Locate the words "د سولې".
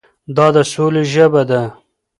0.55-1.03